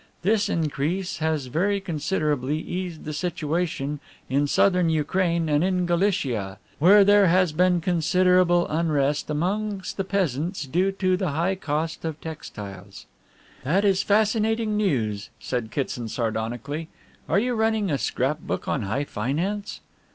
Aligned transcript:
This 0.23 0.49
increase 0.49 1.19
has 1.19 1.45
very 1.45 1.79
considerably 1.79 2.57
eased 2.57 3.05
the 3.05 3.13
situation 3.13 3.99
in 4.29 4.47
Southern 4.47 4.89
Ukraine 4.89 5.47
and 5.47 5.63
in 5.63 5.85
Galicia, 5.85 6.57
where 6.79 7.03
there 7.03 7.27
has 7.27 7.51
been 7.51 7.81
considerable 7.81 8.67
unrest 8.67 9.29
amongst 9.29 9.97
the 9.97 10.03
peasants 10.03 10.65
due 10.65 10.91
to 10.93 11.15
the 11.17 11.33
high 11.33 11.53
cost 11.53 12.03
of 12.03 12.19
textiles." 12.19 13.05
"That 13.63 13.85
is 13.85 14.01
fascinating 14.01 14.75
news," 14.75 15.29
said 15.39 15.69
Kitson 15.69 16.07
sardonically. 16.09 16.87
"Are 17.29 17.37
you 17.37 17.53
running 17.53 17.91
a 17.91 17.99
scrap 17.99 18.39
book 18.39 18.67
on 18.67 18.81
high 18.81 19.03
finance?" 19.03 19.81